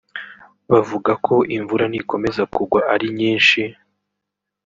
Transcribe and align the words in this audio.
bavuga 0.71 1.11
ko 1.25 1.35
imvura 1.57 1.85
nikomeza 1.91 2.41
kugwa 2.53 2.79
ari 2.93 3.07
nyinshi 3.19 3.61